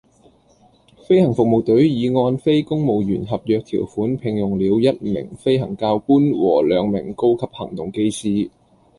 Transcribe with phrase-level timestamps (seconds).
[1.07, 8.49] 飛行服務隊已按非公務員合約條款聘用了一名飛行教官和兩名高級行動機師